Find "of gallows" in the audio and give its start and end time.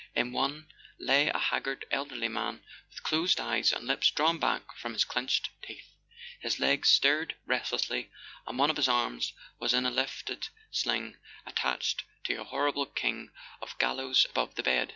13.61-14.25